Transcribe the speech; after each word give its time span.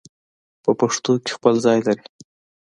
په 0.63 0.71
پښتو 0.79 1.11
کې 1.23 1.31
خپل 1.37 1.53
ځای 1.65 1.77
لري 1.87 2.05